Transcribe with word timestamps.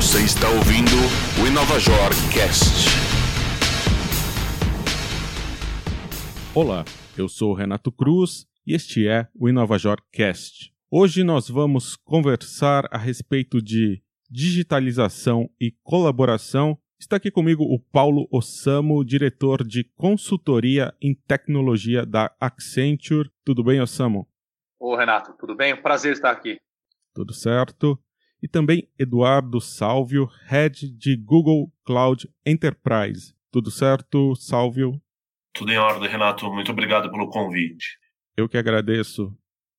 Você 0.00 0.24
está 0.24 0.48
ouvindo 0.48 0.96
o 1.42 1.46
Inovajor 1.46 2.08
Cast. 2.32 2.88
Olá, 6.54 6.86
eu 7.18 7.28
sou 7.28 7.50
o 7.50 7.54
Renato 7.54 7.92
Cruz 7.92 8.46
e 8.66 8.74
este 8.74 9.06
é 9.06 9.28
o 9.38 9.46
Inovajor 9.46 9.98
Cast. 10.10 10.72
Hoje 10.90 11.22
nós 11.22 11.50
vamos 11.50 11.96
conversar 11.96 12.88
a 12.90 12.96
respeito 12.96 13.60
de 13.60 14.02
digitalização 14.30 15.50
e 15.60 15.70
colaboração. 15.82 16.78
Está 16.98 17.16
aqui 17.16 17.30
comigo 17.30 17.64
o 17.64 17.78
Paulo 17.78 18.26
Ossamo, 18.32 19.04
diretor 19.04 19.62
de 19.62 19.84
consultoria 19.84 20.94
em 21.02 21.14
tecnologia 21.14 22.06
da 22.06 22.34
Accenture. 22.40 23.30
Tudo 23.44 23.62
bem, 23.62 23.82
Ossamo? 23.82 24.26
Ô, 24.78 24.96
Renato, 24.96 25.34
tudo 25.38 25.54
bem? 25.54 25.74
Um 25.74 25.82
prazer 25.82 26.14
estar 26.14 26.30
aqui. 26.30 26.58
Tudo 27.14 27.34
certo. 27.34 28.02
E 28.42 28.48
também 28.48 28.88
Eduardo 28.98 29.60
Salvio, 29.60 30.28
Head 30.46 30.90
de 30.90 31.16
Google 31.16 31.72
Cloud 31.84 32.28
Enterprise. 32.44 33.34
Tudo 33.50 33.70
certo, 33.70 34.34
Salvio? 34.36 35.00
Tudo 35.52 35.72
em 35.72 35.78
ordem, 35.78 36.08
Renato. 36.08 36.50
Muito 36.52 36.72
obrigado 36.72 37.10
pelo 37.10 37.28
convite. 37.28 37.98
Eu 38.36 38.48
que 38.48 38.56
agradeço. 38.56 39.36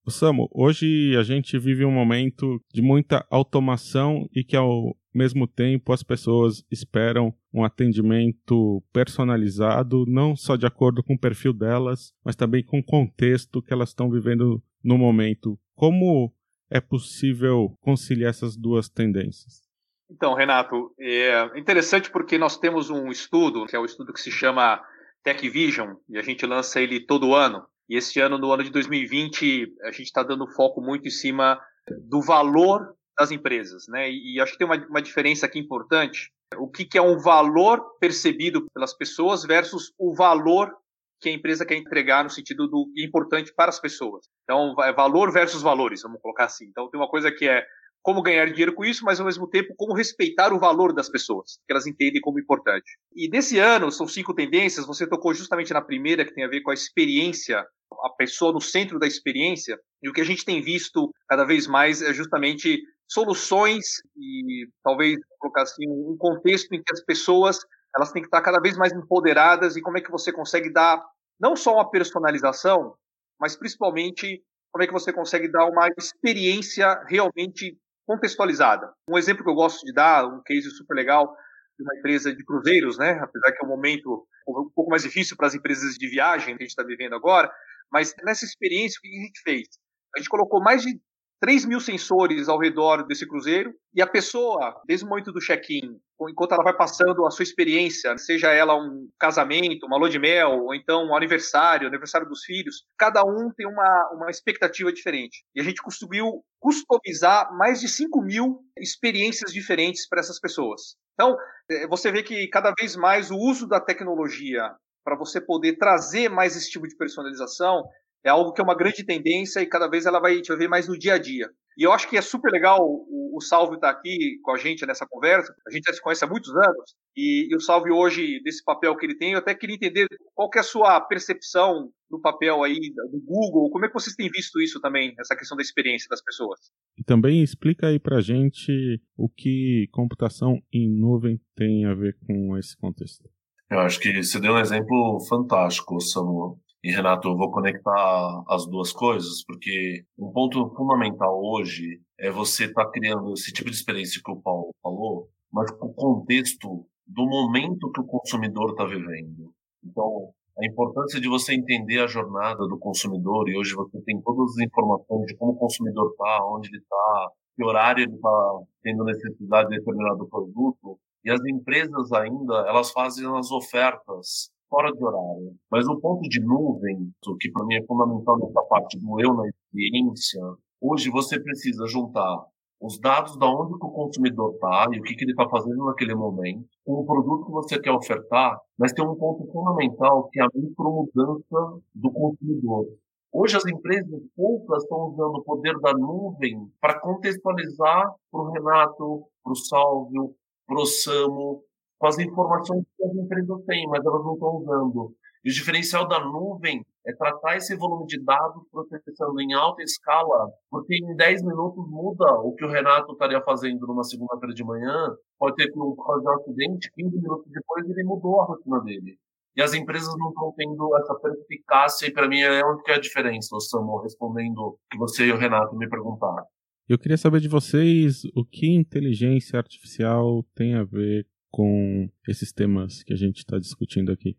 Samu, 0.09 0.49
hoje 0.51 1.15
a 1.17 1.23
gente 1.23 1.57
vive 1.57 1.85
um 1.85 1.91
momento 1.91 2.61
de 2.73 2.81
muita 2.81 3.25
automação 3.29 4.27
e 4.35 4.43
que 4.43 4.57
ao 4.57 4.95
mesmo 5.13 5.47
tempo 5.47 5.93
as 5.93 6.03
pessoas 6.03 6.65
esperam 6.71 7.33
um 7.53 7.63
atendimento 7.63 8.83
personalizado, 8.91 10.05
não 10.07 10.35
só 10.35 10.55
de 10.55 10.65
acordo 10.65 11.03
com 11.03 11.13
o 11.13 11.19
perfil 11.19 11.53
delas, 11.53 12.13
mas 12.25 12.35
também 12.35 12.63
com 12.63 12.79
o 12.79 12.83
contexto 12.83 13.61
que 13.61 13.71
elas 13.71 13.89
estão 13.89 14.09
vivendo 14.09 14.61
no 14.83 14.97
momento. 14.97 15.59
Como 15.75 16.33
é 16.71 16.79
possível 16.79 17.77
conciliar 17.81 18.29
essas 18.29 18.55
duas 18.55 18.89
tendências? 18.89 19.61
Então, 20.09 20.33
Renato, 20.33 20.93
é 20.99 21.59
interessante 21.59 22.09
porque 22.09 22.37
nós 22.37 22.57
temos 22.57 22.89
um 22.89 23.09
estudo, 23.09 23.65
que 23.65 23.75
é 23.75 23.79
o 23.79 23.83
um 23.83 23.85
estudo 23.85 24.13
que 24.13 24.21
se 24.21 24.31
chama 24.31 24.81
Tech 25.23 25.47
Vision, 25.49 25.95
e 26.09 26.17
a 26.17 26.21
gente 26.21 26.45
lança 26.45 26.81
ele 26.81 27.05
todo 27.05 27.35
ano. 27.35 27.65
E 27.89 27.95
este 27.95 28.19
ano, 28.19 28.37
no 28.37 28.51
ano 28.51 28.63
de 28.63 28.69
2020, 28.71 29.73
a 29.83 29.91
gente 29.91 30.03
está 30.03 30.23
dando 30.23 30.47
foco 30.47 30.81
muito 30.81 31.07
em 31.07 31.11
cima 31.11 31.59
do 32.07 32.21
valor 32.21 32.95
das 33.17 33.31
empresas, 33.31 33.85
né? 33.87 34.09
E, 34.09 34.35
e 34.35 34.41
acho 34.41 34.53
que 34.53 34.57
tem 34.57 34.67
uma, 34.67 34.77
uma, 34.87 35.01
diferença 35.01 35.45
aqui 35.45 35.59
importante. 35.59 36.31
O 36.57 36.69
que, 36.69 36.85
que 36.85 36.97
é 36.97 37.01
um 37.01 37.17
valor 37.17 37.97
percebido 37.99 38.65
pelas 38.73 38.93
pessoas 38.93 39.43
versus 39.43 39.93
o 39.97 40.13
valor 40.13 40.73
que 41.21 41.29
a 41.29 41.31
empresa 41.31 41.65
quer 41.65 41.75
entregar 41.75 42.23
no 42.23 42.29
sentido 42.29 42.67
do 42.67 42.91
importante 42.97 43.53
para 43.55 43.69
as 43.69 43.79
pessoas. 43.79 44.25
Então, 44.43 44.73
é 44.83 44.91
valor 44.91 45.31
versus 45.31 45.61
valores, 45.61 46.01
vamos 46.01 46.19
colocar 46.19 46.45
assim. 46.45 46.65
Então, 46.65 46.89
tem 46.89 46.99
uma 46.99 47.09
coisa 47.09 47.31
que 47.31 47.47
é 47.47 47.63
como 48.01 48.23
ganhar 48.23 48.47
dinheiro 48.47 48.73
com 48.73 48.83
isso, 48.83 49.05
mas 49.05 49.19
ao 49.19 49.27
mesmo 49.27 49.47
tempo 49.47 49.75
como 49.77 49.93
respeitar 49.93 50.51
o 50.51 50.59
valor 50.59 50.91
das 50.91 51.07
pessoas, 51.07 51.59
que 51.67 51.71
elas 51.71 51.85
entendem 51.85 52.19
como 52.19 52.39
importante. 52.39 52.97
E 53.15 53.29
nesse 53.29 53.59
ano, 53.59 53.91
são 53.91 54.07
cinco 54.07 54.33
tendências, 54.33 54.87
você 54.87 55.07
tocou 55.07 55.33
justamente 55.35 55.71
na 55.71 55.81
primeira, 55.81 56.25
que 56.25 56.33
tem 56.33 56.43
a 56.43 56.49
ver 56.49 56.61
com 56.61 56.71
a 56.71 56.73
experiência, 56.73 57.59
a 57.59 58.09
pessoa 58.17 58.51
no 58.51 58.59
centro 58.59 58.97
da 58.97 59.05
experiência, 59.05 59.79
e 60.01 60.09
o 60.09 60.13
que 60.13 60.21
a 60.21 60.25
gente 60.25 60.43
tem 60.43 60.63
visto 60.63 61.11
cada 61.29 61.45
vez 61.45 61.67
mais 61.67 62.01
é 62.01 62.11
justamente 62.11 62.81
soluções 63.07 64.01
e 64.17 64.67
talvez 64.83 65.19
colocar 65.37 65.63
assim 65.63 65.87
um 65.87 66.15
contexto 66.17 66.73
em 66.73 66.81
que 66.81 66.93
as 66.93 67.03
pessoas 67.03 67.59
elas 67.95 68.11
têm 68.11 68.21
que 68.21 68.27
estar 68.27 68.41
cada 68.41 68.59
vez 68.59 68.77
mais 68.77 68.93
empoderadas 68.93 69.75
e 69.75 69.81
como 69.81 69.97
é 69.97 70.01
que 70.01 70.11
você 70.11 70.31
consegue 70.31 70.71
dar 70.71 71.03
não 71.41 71.55
só 71.55 71.73
uma 71.73 71.89
personalização, 71.89 72.95
mas 73.39 73.55
principalmente 73.55 74.43
como 74.71 74.83
é 74.83 74.87
que 74.87 74.93
você 74.93 75.11
consegue 75.11 75.51
dar 75.51 75.65
uma 75.65 75.89
experiência 75.97 77.03
realmente 77.07 77.77
contextualizada. 78.05 78.93
Um 79.09 79.17
exemplo 79.17 79.43
que 79.43 79.49
eu 79.49 79.55
gosto 79.55 79.83
de 79.85 79.91
dar, 79.91 80.25
um 80.25 80.41
case 80.43 80.69
super 80.71 80.93
legal 80.93 81.35
de 81.77 81.83
uma 81.83 81.97
empresa 81.97 82.33
de 82.33 82.43
cruzeiros, 82.45 82.97
né? 82.97 83.19
Apesar 83.21 83.51
que 83.51 83.63
é 83.63 83.65
um 83.65 83.69
momento 83.69 84.27
um 84.47 84.69
pouco 84.73 84.89
mais 84.89 85.03
difícil 85.03 85.35
para 85.35 85.47
as 85.47 85.55
empresas 85.55 85.95
de 85.95 86.07
viagem 86.07 86.55
que 86.55 86.63
a 86.63 86.65
gente 86.65 86.69
está 86.69 86.83
vivendo 86.83 87.15
agora, 87.15 87.51
mas 87.91 88.13
nessa 88.23 88.45
experiência 88.45 88.99
o 88.99 89.01
que 89.01 89.09
a 89.09 89.23
gente 89.25 89.41
fez? 89.41 89.67
A 90.15 90.19
gente 90.19 90.29
colocou 90.29 90.61
mais 90.61 90.83
de 90.83 90.99
3 91.41 91.65
mil 91.65 91.79
sensores 91.79 92.47
ao 92.47 92.59
redor 92.59 93.05
desse 93.07 93.27
cruzeiro 93.27 93.73
e 93.93 94.01
a 94.01 94.07
pessoa, 94.07 94.79
desde 94.85 95.05
o 95.05 95.09
momento 95.09 95.31
do 95.31 95.39
check-in, 95.39 95.99
enquanto 96.29 96.53
ela 96.53 96.63
vai 96.63 96.75
passando 96.75 97.25
a 97.25 97.31
sua 97.31 97.43
experiência, 97.43 98.17
seja 98.17 98.51
ela 98.51 98.75
um 98.75 99.07
casamento, 99.19 99.85
uma 99.85 99.97
lua 99.97 100.09
de 100.09 100.19
mel, 100.19 100.65
ou 100.65 100.75
então 100.75 101.05
um 101.05 101.15
aniversário, 101.15 101.87
aniversário 101.87 102.27
dos 102.27 102.43
filhos, 102.43 102.85
cada 102.97 103.23
um 103.23 103.51
tem 103.55 103.67
uma, 103.67 104.11
uma 104.13 104.29
expectativa 104.29 104.91
diferente. 104.91 105.43
E 105.55 105.61
a 105.61 105.63
gente 105.63 105.81
conseguiu 105.81 106.43
customizar 106.59 107.55
mais 107.57 107.79
de 107.79 107.87
5 107.87 108.21
mil 108.21 108.59
experiências 108.77 109.51
diferentes 109.51 110.07
para 110.07 110.19
essas 110.19 110.39
pessoas. 110.39 110.95
Então, 111.13 111.35
é, 111.69 111.87
você 111.87 112.11
vê 112.11 112.23
que 112.23 112.47
cada 112.47 112.73
vez 112.79 112.95
mais 112.95 113.31
o 113.31 113.37
uso 113.37 113.67
da 113.67 113.79
tecnologia 113.79 114.71
para 115.03 115.17
você 115.17 115.41
poder 115.41 115.77
trazer 115.77 116.29
mais 116.29 116.55
esse 116.55 116.69
tipo 116.69 116.87
de 116.87 116.95
personalização 116.95 117.83
é 118.23 118.29
algo 118.29 118.53
que 118.53 118.61
é 118.61 118.63
uma 118.63 118.77
grande 118.77 119.03
tendência 119.03 119.61
e 119.61 119.65
cada 119.65 119.87
vez 119.87 120.05
ela 120.05 120.19
vai, 120.19 120.41
te 120.41 120.55
ver 120.55 120.67
mais 120.67 120.87
no 120.87 120.97
dia 120.97 121.15
a 121.15 121.17
dia. 121.17 121.49
E 121.77 121.83
eu 121.83 121.91
acho 121.91 122.09
que 122.09 122.17
é 122.17 122.21
super 122.21 122.51
legal 122.51 122.79
o, 122.81 123.37
o 123.37 123.41
Salve 123.41 123.75
estar 123.75 123.93
tá 123.93 123.99
aqui 123.99 124.39
com 124.43 124.51
a 124.51 124.57
gente 124.57 124.85
nessa 124.85 125.07
conversa. 125.07 125.53
A 125.67 125.71
gente 125.71 125.85
já 125.85 125.93
se 125.93 126.01
conhece 126.01 126.23
há 126.23 126.27
muitos 126.27 126.49
anos 126.55 126.95
e, 127.15 127.49
e, 127.51 127.55
o 127.55 127.59
Salve 127.59 127.91
hoje, 127.91 128.41
desse 128.43 128.63
papel 128.63 128.95
que 128.95 129.05
ele 129.05 129.17
tem, 129.17 129.33
eu 129.33 129.39
até 129.39 129.53
queria 129.53 129.75
entender 129.75 130.07
qual 130.33 130.49
que 130.49 130.57
é 130.57 130.61
a 130.61 130.63
sua 130.63 130.99
percepção 131.01 131.89
no 132.09 132.21
papel 132.21 132.63
aí 132.63 132.77
do 133.11 133.21
Google, 133.25 133.69
como 133.69 133.85
é 133.85 133.87
que 133.87 133.93
vocês 133.93 134.15
têm 134.15 134.29
visto 134.29 134.61
isso 134.61 134.79
também, 134.81 135.13
essa 135.17 135.35
questão 135.35 135.55
da 135.55 135.63
experiência 135.63 136.07
das 136.09 136.21
pessoas? 136.21 136.59
E 136.97 137.03
também 137.03 137.41
explica 137.41 137.87
aí 137.87 137.99
pra 137.99 138.21
gente 138.21 139.01
o 139.17 139.29
que 139.29 139.87
computação 139.91 140.61
em 140.73 140.89
nuvem 140.89 141.39
tem 141.55 141.85
a 141.85 141.93
ver 141.93 142.17
com 142.25 142.57
esse 142.57 142.75
contexto. 142.77 143.29
Eu 143.69 143.79
acho 143.79 143.99
que 143.99 144.21
você 144.21 144.39
deu 144.39 144.53
um 144.53 144.59
exemplo 144.59 145.19
fantástico, 145.29 145.99
Samuel. 146.01 146.59
E 146.83 146.91
Renato, 146.91 147.27
eu 147.27 147.37
vou 147.37 147.51
conectar 147.51 148.43
as 148.47 148.65
duas 148.65 148.91
coisas, 148.91 149.43
porque 149.45 150.03
um 150.17 150.31
ponto 150.31 150.67
fundamental 150.75 151.39
hoje 151.39 152.01
é 152.19 152.31
você 152.31 152.65
estar 152.65 152.85
tá 152.85 152.91
criando 152.91 153.33
esse 153.33 153.53
tipo 153.53 153.69
de 153.69 153.75
experiência 153.75 154.19
que 154.23 154.31
o 154.31 154.41
Paulo 154.41 154.73
falou, 154.81 155.29
mas 155.53 155.69
com 155.71 155.87
o 155.87 155.93
contexto 155.93 156.87
do 157.05 157.25
momento 157.27 157.91
que 157.91 158.01
o 158.01 158.05
consumidor 158.05 158.71
está 158.71 158.85
vivendo. 158.85 159.53
Então, 159.83 160.31
a 160.57 160.65
importância 160.65 161.21
de 161.21 161.29
você 161.29 161.53
entender 161.53 161.99
a 161.99 162.07
jornada 162.07 162.67
do 162.67 162.79
consumidor, 162.79 163.47
e 163.47 163.57
hoje 163.57 163.75
você 163.75 164.01
tem 164.01 164.19
todas 164.21 164.49
as 164.51 164.65
informações 164.65 165.27
de 165.27 165.35
como 165.35 165.51
o 165.51 165.57
consumidor 165.57 166.09
está, 166.09 166.45
onde 166.45 166.67
ele 166.69 166.79
está, 166.79 167.29
que 167.55 167.63
horário 167.63 168.03
ele 168.05 168.15
está 168.15 168.59
tendo 168.81 169.03
necessidade 169.03 169.69
de 169.69 169.77
determinado 169.77 170.27
produto, 170.27 170.99
e 171.23 171.29
as 171.29 171.39
empresas 171.45 172.11
ainda, 172.11 172.67
elas 172.67 172.89
fazem 172.91 173.27
as 173.37 173.51
ofertas 173.51 174.49
fora 174.71 174.89
de 174.89 175.03
horário. 175.03 175.53
Mas 175.69 175.85
o 175.87 175.99
ponto 175.99 176.21
de 176.29 176.39
nuvem, 176.39 177.11
que 177.39 177.51
para 177.51 177.65
mim 177.65 177.75
é 177.75 177.85
fundamental 177.85 178.39
nessa 178.39 178.61
parte 178.63 178.97
do 178.97 179.19
eu 179.19 179.33
na 179.33 179.43
experiência, 179.47 180.41
hoje 180.79 181.11
você 181.11 181.37
precisa 181.39 181.85
juntar 181.87 182.45
os 182.81 182.99
dados 182.99 183.37
da 183.37 183.45
onde 183.45 183.77
que 183.77 183.85
o 183.85 183.91
consumidor 183.91 184.53
está 184.53 184.87
e 184.91 184.99
o 184.99 185.03
que, 185.03 185.13
que 185.13 185.23
ele 185.23 185.33
está 185.33 185.47
fazendo 185.47 185.85
naquele 185.85 186.15
momento, 186.15 186.65
com 186.83 186.93
o 186.93 187.05
produto 187.05 187.45
que 187.45 187.51
você 187.51 187.79
quer 187.79 187.91
ofertar, 187.91 188.57
mas 188.79 188.91
tem 188.91 189.05
um 189.05 189.15
ponto 189.15 189.45
fundamental 189.51 190.29
que 190.29 190.39
é 190.39 190.43
a 190.43 190.47
micromudança 190.55 191.79
do 191.93 192.11
consumidor. 192.11 192.87
Hoje 193.31 193.55
as 193.55 193.65
empresas 193.67 194.21
poucas 194.35 194.83
estão 194.83 195.09
usando 195.09 195.35
o 195.35 195.43
poder 195.43 195.77
da 195.79 195.93
nuvem 195.93 196.67
para 196.81 196.99
contextualizar 196.99 198.11
para 198.31 198.41
o 198.41 198.51
Renato, 198.51 199.23
para 199.43 199.53
o 199.53 199.55
Salvio, 199.55 200.33
para 200.65 200.81
o 200.81 200.85
Samo, 200.85 201.63
com 202.01 202.07
as 202.07 202.17
informações 202.17 202.83
que 202.97 203.03
as 203.05 203.13
empresas 203.13 203.63
têm, 203.67 203.87
mas 203.87 204.03
elas 204.03 204.25
não 204.25 204.33
estão 204.33 204.55
usando. 204.55 205.13
E 205.45 205.51
o 205.51 205.53
diferencial 205.53 206.07
da 206.07 206.19
nuvem 206.19 206.83
é 207.05 207.13
tratar 207.13 207.57
esse 207.57 207.75
volume 207.77 208.07
de 208.07 208.19
dados 208.23 208.63
processando 208.71 209.39
em 209.39 209.53
alta 209.53 209.83
escala, 209.83 210.49
porque 210.71 210.95
em 210.95 211.15
10 211.15 211.43
minutos 211.43 211.87
muda 211.87 212.25
o 212.41 212.55
que 212.55 212.65
o 212.65 212.69
Renato 212.69 213.11
estaria 213.11 213.39
fazendo 213.43 213.85
numa 213.85 214.03
segunda-feira 214.03 214.51
de 214.51 214.63
manhã, 214.63 215.15
pode 215.37 215.55
ter 215.57 215.67
que 215.67 215.77
fazer 215.77 216.27
um 216.27 216.33
acidente, 216.39 216.91
15 216.91 217.15
minutos 217.17 217.51
depois 217.51 217.87
ele 217.87 218.03
mudou 218.03 218.41
a 218.41 218.45
rotina 218.45 218.79
dele. 218.81 219.17
E 219.55 219.61
as 219.61 219.75
empresas 219.75 220.11
não 220.17 220.29
estão 220.29 220.51
tendo 220.57 220.97
essa 220.97 221.13
perspicácia, 221.13 222.07
e 222.07 222.13
para 222.13 222.27
mim 222.27 222.39
é 222.39 222.65
onde 222.65 222.81
que 222.81 222.89
é 222.89 222.95
a 222.95 222.99
diferença, 222.99 223.55
o 223.55 223.59
Samu, 223.59 224.01
respondendo 224.01 224.75
que 224.89 224.97
você 224.97 225.27
e 225.27 225.31
o 225.31 225.37
Renato 225.37 225.75
me 225.75 225.87
perguntaram. 225.87 226.45
Eu 226.89 226.97
queria 226.97 227.17
saber 227.17 227.39
de 227.39 227.47
vocês 227.47 228.23
o 228.35 228.43
que 228.43 228.75
inteligência 228.75 229.57
artificial 229.57 230.43
tem 230.55 230.73
a 230.73 230.83
ver 230.83 231.25
com 231.51 232.09
esses 232.27 232.51
temas 232.51 233.03
que 233.03 233.13
a 233.13 233.17
gente 233.17 233.39
está 233.39 233.59
discutindo 233.59 234.11
aqui? 234.11 234.37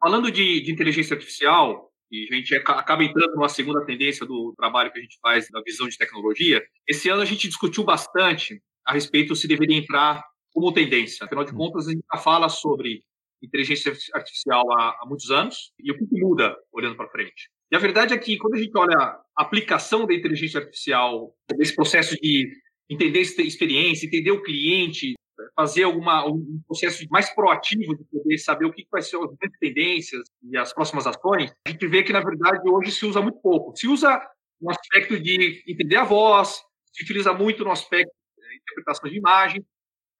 Falando 0.00 0.30
de, 0.30 0.60
de, 0.60 0.72
inteligência 0.72 1.14
artificial, 1.14 1.90
e 2.10 2.28
a 2.30 2.36
gente 2.36 2.54
acaba 2.54 3.02
entrando 3.02 3.34
numa 3.34 3.48
segunda 3.48 3.84
tendência 3.84 4.24
do 4.24 4.54
trabalho 4.56 4.92
que 4.92 4.98
a 4.98 5.02
gente 5.02 5.18
faz 5.20 5.48
da 5.50 5.60
visão 5.62 5.88
de 5.88 5.98
tecnologia, 5.98 6.62
esse 6.88 7.08
ano 7.08 7.22
a 7.22 7.24
gente 7.24 7.48
discutiu 7.48 7.82
bastante 7.84 8.62
a 8.86 8.92
respeito 8.92 9.34
se 9.34 9.48
deveria 9.48 9.78
entrar 9.78 10.22
como 10.52 10.72
tendência. 10.72 11.24
Afinal 11.24 11.44
de 11.44 11.52
hum. 11.52 11.56
contas, 11.56 11.88
a 11.88 11.90
gente 11.90 12.04
já 12.12 12.20
fala 12.20 12.48
sobre 12.48 13.02
inteligência 13.42 13.92
artificial 14.14 14.70
há, 14.72 14.98
há 15.02 15.06
muitos 15.06 15.30
anos 15.30 15.72
e 15.78 15.90
o 15.90 15.96
que 15.96 16.06
muda 16.12 16.56
olhando 16.72 16.96
para 16.96 17.08
frente. 17.08 17.50
E 17.72 17.76
a 17.76 17.78
verdade 17.78 18.14
é 18.14 18.18
que 18.18 18.36
quando 18.38 18.54
a 18.54 18.58
gente 18.58 18.76
olha 18.76 18.96
a 18.96 19.24
aplicação 19.36 20.06
da 20.06 20.14
inteligência 20.14 20.60
artificial 20.60 21.34
nesse 21.56 21.74
processo 21.74 22.14
de 22.16 22.48
entender 22.88 23.20
experiência, 23.20 24.06
entender 24.06 24.30
o 24.30 24.42
cliente, 24.42 25.14
fazer 25.56 25.84
alguma, 25.84 26.26
um 26.26 26.60
processo 26.66 27.04
mais 27.10 27.32
proativo 27.34 27.96
de 27.96 28.04
poder 28.04 28.38
saber 28.38 28.66
o 28.66 28.72
que 28.72 28.86
vai 28.90 29.02
ser 29.02 29.16
as 29.16 29.58
tendências 29.60 30.22
e 30.42 30.56
as 30.56 30.72
próximas 30.72 31.06
ações, 31.06 31.52
a 31.66 31.70
gente 31.70 31.86
vê 31.86 32.02
que, 32.02 32.12
na 32.12 32.20
verdade, 32.20 32.68
hoje 32.68 32.92
se 32.92 33.04
usa 33.04 33.20
muito 33.20 33.40
pouco. 33.40 33.76
Se 33.76 33.86
usa 33.88 34.20
no 34.60 34.70
aspecto 34.70 35.20
de 35.20 35.62
entender 35.66 35.96
a 35.96 36.04
voz, 36.04 36.62
se 36.92 37.02
utiliza 37.02 37.32
muito 37.32 37.64
no 37.64 37.70
aspecto 37.70 38.12
de 38.38 38.56
interpretação 38.56 39.10
de 39.10 39.18
imagem, 39.18 39.64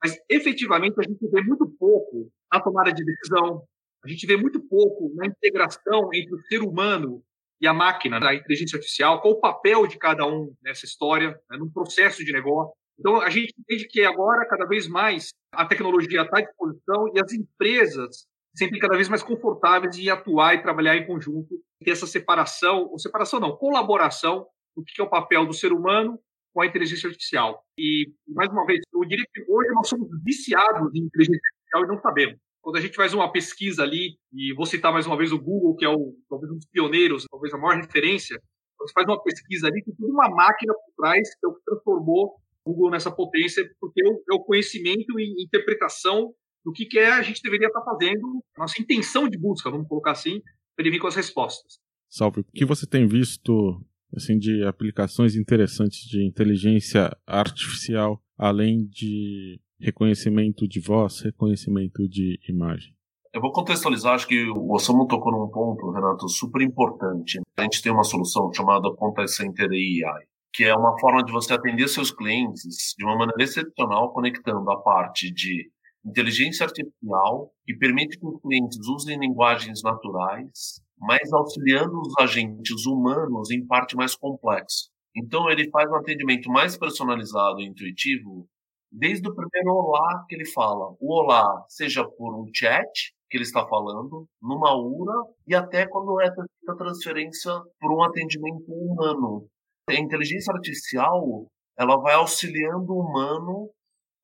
mas 0.03 0.19
efetivamente 0.29 0.95
a 0.99 1.03
gente 1.03 1.27
vê 1.31 1.41
muito 1.43 1.67
pouco 1.79 2.31
na 2.53 2.61
tomada 2.61 2.93
de 2.93 3.05
decisão, 3.05 3.63
a 4.05 4.09
gente 4.09 4.27
vê 4.27 4.37
muito 4.37 4.61
pouco 4.61 5.13
na 5.15 5.27
integração 5.27 6.11
entre 6.13 6.35
o 6.35 6.43
ser 6.43 6.59
humano 6.59 7.23
e 7.61 7.67
a 7.67 7.73
máquina, 7.73 8.19
a 8.19 8.35
inteligência 8.35 8.77
artificial, 8.77 9.23
qual 9.23 9.35
o 9.35 9.41
papel 9.41 9.87
de 9.87 9.97
cada 9.97 10.27
um 10.27 10.55
nessa 10.63 10.85
história, 10.85 11.31
né, 11.51 11.57
num 11.57 11.71
processo 11.71 12.23
de 12.23 12.33
negócio. 12.33 12.75
Então, 12.99 13.21
a 13.21 13.31
gente 13.31 13.53
entende 13.59 13.87
que 13.89 14.03
agora, 14.03 14.47
cada 14.47 14.67
vez 14.67 14.87
mais, 14.87 15.33
a 15.53 15.67
tecnologia 15.67 16.23
está 16.23 16.39
à 16.39 16.43
disposição 16.43 17.13
e 17.15 17.21
as 17.21 17.33
empresas 17.33 18.27
sempre 18.55 18.79
cada 18.79 18.97
vez 18.97 19.09
mais 19.09 19.23
confortáveis 19.23 19.99
em 19.99 20.09
atuar 20.09 20.55
e 20.55 20.63
trabalhar 20.63 20.97
em 20.97 21.07
conjunto, 21.07 21.61
ter 21.85 21.91
essa 21.91 22.07
separação, 22.07 22.89
ou 22.91 22.99
separação 22.99 23.41
não, 23.41 23.57
colaboração 23.57 24.47
do 24.77 24.85
que 24.85 25.01
é 25.01 25.05
o 25.05 25.11
papel 25.11 25.45
do 25.45 25.53
ser 25.53 25.73
humano 25.73 26.19
com 26.53 26.63
a 26.63 26.67
inteligência 26.67 27.09
artificial. 27.09 27.65
E, 27.77 28.13
mais 28.29 28.51
uma 28.51 28.65
vez, 28.65 28.81
eu 28.93 29.05
diria 29.05 29.25
que 29.33 29.45
hoje 29.49 29.71
nós 29.71 29.89
somos 29.89 30.09
viciados 30.25 30.95
em 30.95 31.01
inteligência 31.01 31.41
artificial 31.53 31.85
e 31.85 31.89
não 31.89 32.01
sabemos. 32.01 32.39
Quando 32.63 32.77
a 32.77 32.81
gente 32.81 32.95
faz 32.95 33.13
uma 33.13 33.31
pesquisa 33.31 33.83
ali, 33.83 34.17
e 34.33 34.55
vou 34.55 34.65
citar 34.65 34.93
mais 34.93 35.07
uma 35.07 35.17
vez 35.17 35.33
o 35.33 35.39
Google, 35.39 35.77
que 35.77 35.85
é 35.85 35.89
o, 35.89 36.15
talvez 36.31 36.51
um 36.51 36.57
dos 36.57 36.67
pioneiros, 36.67 37.27
talvez 37.29 37.53
a 37.53 37.59
maior 37.59 37.77
referência, 37.77 38.41
você 38.79 38.93
faz 38.93 39.07
uma 39.07 39.23
pesquisa 39.23 39.67
ali, 39.67 39.83
tem 39.83 39.95
uma 40.01 40.29
máquina 40.29 40.73
por 40.73 41.03
trás 41.03 41.29
que 41.35 41.47
é 41.47 41.49
o 41.49 41.55
que 41.55 41.65
transformou 41.65 42.37
Google 42.65 42.91
nessa 42.91 43.11
potência, 43.11 43.63
porque 43.81 44.03
é 44.03 44.09
o 44.09 44.41
é 44.41 44.45
conhecimento 44.45 45.19
e 45.19 45.45
interpretação 45.45 46.33
do 46.65 46.73
que, 46.73 46.87
que 46.87 46.99
é 46.99 47.13
a 47.13 47.23
gente 47.23 47.43
deveria 47.43 47.67
estar 47.69 47.83
fazendo, 47.83 48.43
nossa 48.57 48.81
intenção 48.81 49.29
de 49.29 49.39
busca, 49.39 49.71
vamos 49.71 49.87
colocar 49.87 50.13
assim, 50.13 50.41
para 50.75 50.85
ele 50.85 50.91
vir 50.91 51.01
com 51.01 51.07
as 51.07 51.15
respostas. 51.15 51.79
Salve. 52.09 52.41
O 52.41 52.45
que 52.45 52.65
você 52.65 52.87
tem 52.87 53.07
visto 53.07 53.81
assim 54.17 54.39
de 54.39 54.65
aplicações 54.65 55.37
interessantes 55.37 56.09
de 56.09 56.25
inteligência 56.25 57.15
artificial, 57.27 58.23
além 58.39 58.87
de 58.87 59.61
reconhecimento 59.79 60.67
de 60.67 60.81
voz, 60.81 61.21
reconhecimento 61.21 62.09
de 62.09 62.39
imagem? 62.49 62.95
Eu 63.33 63.41
vou 63.41 63.53
contextualizar, 63.53 64.15
acho 64.15 64.29
que 64.29 64.49
o 64.49 64.73
Osamu 64.73 65.09
tocou 65.09 65.33
num 65.33 65.51
ponto, 65.51 65.91
Renato, 65.91 66.29
super 66.29 66.63
importante. 66.63 67.41
A 67.57 67.63
gente 67.63 67.83
tem 67.83 67.91
uma 67.91 68.05
solução 68.05 68.53
chamada 68.53 68.95
Contact 68.95 69.33
Center 69.33 69.69
AI, 69.69 70.25
que 70.55 70.65
é 70.65 70.75
uma 70.75 70.97
forma 71.01 71.25
de 71.25 71.33
você 71.33 71.53
atender 71.53 71.89
seus 71.89 72.13
clientes 72.13 72.95
de 72.97 73.05
uma 73.05 73.19
maneira 73.19 73.43
excepcional, 73.43 74.13
conectando 74.13 74.71
a 74.71 74.81
parte 74.81 75.31
de 75.33 75.69
inteligência 76.07 76.65
artificial, 76.65 77.51
que 77.67 77.77
permite 77.77 78.19
que 78.19 78.27
os 78.27 78.41
clientes 78.41 78.79
usem 78.87 79.19
linguagens 79.19 79.83
naturais, 79.83 80.81
mas 80.97 81.33
auxiliando 81.33 82.01
os 82.01 82.15
agentes 82.21 82.87
humanos 82.87 83.51
em 83.51 83.67
parte 83.67 83.97
mais 83.97 84.15
complexa. 84.15 84.91
Então, 85.17 85.51
ele 85.51 85.69
faz 85.71 85.91
um 85.91 85.97
atendimento 85.97 86.49
mais 86.49 86.77
personalizado 86.77 87.61
e 87.61 87.67
intuitivo, 87.67 88.47
desde 88.93 89.29
o 89.29 89.35
primeiro 89.35 89.71
olá 89.77 90.25
que 90.29 90.37
ele 90.37 90.47
fala. 90.47 90.95
O 91.01 91.21
olá, 91.21 91.65
seja 91.69 92.05
por 92.05 92.33
um 92.35 92.47
chat, 92.55 93.13
que 93.29 93.37
ele 93.37 93.45
está 93.45 93.67
falando, 93.67 94.29
numa 94.41 94.77
URA, 94.77 95.27
e 95.49 95.55
até 95.55 95.87
quando 95.89 96.21
é 96.21 96.27
feita 96.27 96.45
a 96.69 96.77
transferência 96.77 97.53
por 97.81 97.93
um 97.93 98.05
atendimento 98.05 98.65
humano. 98.69 99.49
A 99.87 99.95
inteligência 99.95 100.53
artificial, 100.53 101.47
ela 101.79 101.97
vai 101.99 102.15
auxiliando 102.15 102.93
o 102.93 103.01
humano 103.01 103.71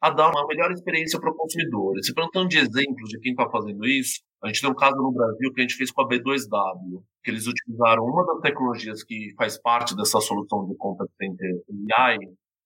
a 0.00 0.08
dar 0.08 0.30
uma 0.30 0.46
melhor 0.46 0.72
experiência 0.72 1.20
para 1.20 1.30
o 1.30 1.36
consumidor. 1.36 1.94
Se 2.02 2.14
perguntando 2.14 2.48
de 2.48 2.58
exemplos 2.58 3.10
de 3.10 3.20
quem 3.20 3.32
está 3.32 3.48
fazendo 3.50 3.86
isso, 3.86 4.20
a 4.42 4.46
gente 4.46 4.62
tem 4.62 4.70
um 4.70 4.74
caso 4.74 4.96
no 4.96 5.12
Brasil 5.12 5.52
que 5.52 5.60
a 5.60 5.62
gente 5.62 5.76
fez 5.76 5.90
com 5.90 6.00
a 6.00 6.08
B2W, 6.08 7.02
que 7.22 7.30
eles 7.30 7.46
utilizaram 7.46 8.04
uma 8.04 8.24
das 8.24 8.40
tecnologias 8.40 9.04
que 9.04 9.34
faz 9.36 9.60
parte 9.60 9.94
dessa 9.94 10.18
solução 10.20 10.66
de 10.66 10.74
contact 10.76 11.12
center 11.20 11.50
AI, 11.94 12.16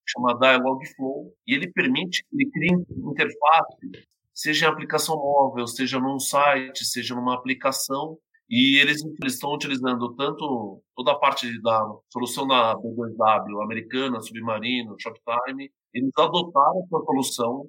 chamada 0.07 0.39
Dialogflow, 0.39 1.35
e 1.45 1.55
ele 1.55 1.73
permite 1.73 2.23
que 2.23 2.37
ele 2.37 2.51
crie 2.53 3.11
interface, 3.11 4.07
seja 4.33 4.67
em 4.67 4.69
aplicação 4.69 5.17
móvel, 5.17 5.67
seja 5.67 5.99
num 5.99 6.21
site, 6.21 6.85
seja 6.85 7.17
numa 7.17 7.35
aplicação, 7.35 8.17
e 8.49 8.79
eles, 8.79 9.03
estão 9.25 9.55
utilizando 9.55 10.15
tanto 10.17 10.83
toda 10.95 11.13
a 11.13 11.19
parte 11.19 11.61
da 11.63 11.83
solução 12.13 12.47
da 12.47 12.75
B2W 12.77 13.63
americana, 13.63 14.21
Submarino, 14.21 14.97
Shoptime, 15.01 15.71
eles 15.93 16.11
adotaram 16.19 16.83
essa 16.83 17.05
solução 17.05 17.67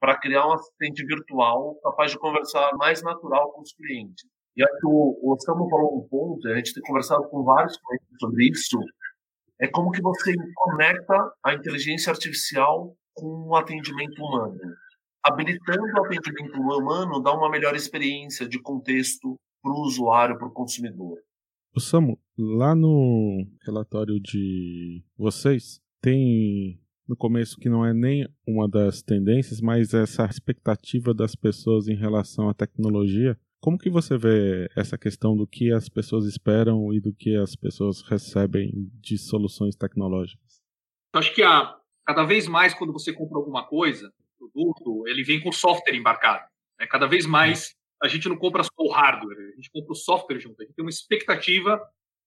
para 0.00 0.18
criar 0.18 0.46
um 0.46 0.52
assistente 0.52 1.04
virtual 1.04 1.76
capaz 1.82 2.10
de 2.10 2.18
conversar 2.18 2.70
mais 2.76 3.02
natural 3.02 3.52
com 3.52 3.62
os 3.62 3.72
clientes. 3.72 4.24
E 4.56 4.62
acho 4.62 4.80
que 4.80 4.86
o, 4.86 5.18
o 5.22 5.36
Samu 5.40 5.68
falou 5.68 5.98
um 5.98 6.08
ponto, 6.08 6.46
a 6.48 6.56
gente 6.56 6.74
tem 6.74 6.82
conversado 6.82 7.28
com 7.28 7.42
vários 7.42 7.76
clientes 7.78 8.18
sobre 8.20 8.48
isso, 8.48 8.78
é 9.60 9.68
como 9.68 9.90
que 9.90 10.02
você 10.02 10.34
conecta 10.54 11.32
a 11.44 11.54
inteligência 11.54 12.10
artificial 12.10 12.94
com 13.14 13.48
o 13.48 13.56
atendimento 13.56 14.20
humano. 14.22 14.58
Habilitando 15.24 15.82
o 15.82 16.04
atendimento 16.04 16.60
humano 16.60 17.20
dá 17.20 17.32
uma 17.32 17.48
melhor 17.48 17.74
experiência 17.76 18.48
de 18.48 18.60
contexto 18.60 19.38
para 19.62 19.72
o 19.72 19.82
usuário, 19.82 20.36
para 20.36 20.48
o 20.48 20.52
consumidor. 20.52 21.18
O 21.74 21.80
Samu, 21.80 22.18
lá 22.36 22.74
no 22.74 23.46
relatório 23.64 24.20
de 24.20 25.02
vocês, 25.16 25.80
tem 26.00 26.78
no 27.08 27.16
começo 27.16 27.58
que 27.58 27.68
não 27.68 27.84
é 27.84 27.94
nem 27.94 28.28
uma 28.46 28.68
das 28.68 29.02
tendências, 29.02 29.60
mas 29.60 29.94
essa 29.94 30.24
expectativa 30.26 31.14
das 31.14 31.34
pessoas 31.34 31.88
em 31.88 31.96
relação 31.96 32.48
à 32.48 32.54
tecnologia. 32.54 33.38
Como 33.60 33.78
que 33.78 33.88
você 33.88 34.18
vê 34.18 34.68
essa 34.76 34.98
questão 34.98 35.36
do 35.36 35.46
que 35.46 35.72
as 35.72 35.88
pessoas 35.88 36.26
esperam 36.26 36.92
e 36.92 37.00
do 37.00 37.14
que 37.14 37.36
as 37.36 37.54
pessoas 37.54 38.02
recebem 38.02 38.90
de 39.00 39.16
soluções 39.16 39.76
tecnológicas? 39.76 40.60
Eu 41.14 41.20
acho 41.20 41.34
que 41.34 41.42
a, 41.42 41.76
cada 42.04 42.24
vez 42.24 42.48
mais 42.48 42.74
quando 42.74 42.92
você 42.92 43.12
compra 43.12 43.38
alguma 43.38 43.64
coisa, 43.66 44.12
produto, 44.38 45.06
ele 45.06 45.22
vem 45.22 45.40
com 45.40 45.52
software 45.52 45.94
embarcado. 45.94 46.44
Né? 46.78 46.86
Cada 46.86 47.06
vez 47.06 47.26
mais 47.26 47.74
a 48.02 48.08
gente 48.08 48.28
não 48.28 48.36
compra 48.36 48.64
só 48.64 48.70
o 48.78 48.90
hardware, 48.90 49.52
a 49.52 49.56
gente 49.56 49.70
compra 49.70 49.92
o 49.92 49.96
software 49.96 50.40
junto. 50.40 50.60
A 50.60 50.64
gente 50.64 50.74
tem 50.74 50.84
uma 50.84 50.90
expectativa 50.90 51.80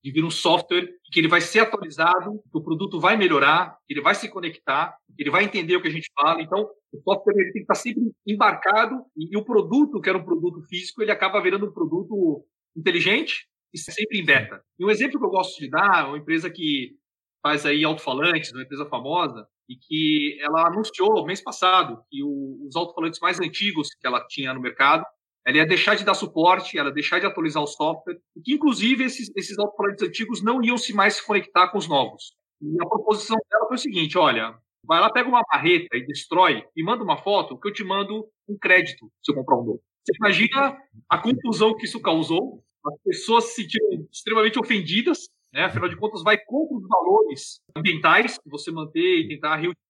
de 0.03 0.11
vir 0.11 0.23
um 0.23 0.29
software 0.29 0.87
que 1.11 1.19
ele 1.19 1.27
vai 1.27 1.41
ser 1.41 1.59
atualizado, 1.59 2.39
que 2.51 2.57
o 2.57 2.63
produto 2.63 2.99
vai 2.99 3.17
melhorar, 3.17 3.77
que 3.87 3.93
ele 3.93 4.01
vai 4.01 4.15
se 4.15 4.29
conectar, 4.29 4.95
que 5.15 5.23
ele 5.23 5.31
vai 5.31 5.43
entender 5.43 5.75
o 5.75 5.81
que 5.81 5.87
a 5.87 5.91
gente 5.91 6.09
fala. 6.13 6.41
Então, 6.41 6.69
o 6.93 7.01
software 7.01 7.33
ele 7.35 7.51
tem 7.51 7.53
que 7.53 7.59
estar 7.61 7.75
sempre 7.75 8.03
embarcado 8.25 9.03
e, 9.17 9.33
e 9.33 9.37
o 9.37 9.43
produto, 9.43 9.99
que 9.99 10.07
era 10.07 10.17
um 10.17 10.23
produto 10.23 10.61
físico, 10.61 11.01
ele 11.01 11.11
acaba 11.11 11.41
virando 11.41 11.65
um 11.65 11.73
produto 11.73 12.45
inteligente 12.77 13.47
e 13.73 13.77
sempre 13.77 14.19
em 14.19 14.25
beta. 14.25 14.61
E 14.79 14.85
um 14.85 14.89
exemplo 14.89 15.19
que 15.19 15.25
eu 15.25 15.29
gosto 15.29 15.59
de 15.59 15.69
dar, 15.69 16.07
uma 16.07 16.17
empresa 16.17 16.49
que 16.49 16.95
faz 17.41 17.65
aí 17.65 17.83
alto-falantes, 17.83 18.53
uma 18.53 18.63
empresa 18.63 18.85
famosa, 18.85 19.47
e 19.67 19.75
que 19.75 20.37
ela 20.41 20.67
anunciou 20.67 21.25
mês 21.25 21.41
passado 21.41 22.03
que 22.09 22.23
o, 22.23 22.65
os 22.67 22.75
alto-falantes 22.75 23.19
mais 23.19 23.39
antigos 23.39 23.89
que 23.99 24.05
ela 24.05 24.25
tinha 24.27 24.53
no 24.53 24.61
mercado 24.61 25.03
ela 25.45 25.57
ia 25.57 25.65
deixar 25.65 25.95
de 25.95 26.03
dar 26.03 26.15
suporte, 26.15 26.77
ela 26.77 26.89
ia 26.89 26.93
deixar 26.93 27.19
de 27.19 27.25
atualizar 27.25 27.61
o 27.61 27.67
software, 27.67 28.17
e 28.35 28.41
que, 28.41 28.53
inclusive, 28.53 29.03
esses, 29.03 29.31
esses 29.35 29.55
antigos 30.01 30.41
não 30.41 30.63
iam 30.63 30.77
se 30.77 30.93
mais 30.93 31.15
se 31.15 31.25
conectar 31.25 31.67
com 31.69 31.77
os 31.77 31.87
novos. 31.87 32.33
E 32.61 32.75
a 32.81 32.87
proposição 32.87 33.37
dela 33.49 33.67
foi 33.67 33.75
o 33.75 33.79
seguinte, 33.79 34.17
olha, 34.17 34.57
vai 34.83 34.99
lá, 34.99 35.11
pega 35.11 35.29
uma 35.29 35.43
marreta 35.53 35.95
e 35.95 36.05
destrói, 36.05 36.63
e 36.75 36.83
manda 36.83 37.03
uma 37.03 37.17
foto 37.17 37.59
que 37.59 37.67
eu 37.67 37.73
te 37.73 37.83
mando 37.83 38.25
um 38.47 38.57
crédito 38.57 39.11
se 39.21 39.31
eu 39.31 39.35
comprar 39.35 39.57
um 39.57 39.65
novo. 39.65 39.81
Você 40.03 40.13
imagina 40.17 40.77
a 41.09 41.17
confusão 41.17 41.75
que 41.75 41.85
isso 41.85 42.01
causou, 42.01 42.63
as 42.85 43.01
pessoas 43.03 43.45
se 43.45 43.63
sentiram 43.63 44.07
extremamente 44.11 44.59
ofendidas, 44.59 45.27
né? 45.51 45.63
afinal 45.63 45.89
de 45.89 45.97
contas 45.97 46.23
vai 46.23 46.37
contra 46.37 46.75
os 46.75 46.87
valores 46.87 47.59
ambientais 47.75 48.37
que 48.37 48.49
você 48.49 48.71
manter 48.71 49.21
e 49.21 49.27
tentar 49.27 49.55
reutilizar, 49.55 49.84